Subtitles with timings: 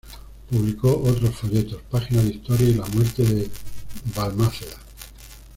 [0.49, 3.51] Publicó otros folletos: ""Páginas de historia"" y ""La muerte de
[4.15, 4.77] Balmaceda"".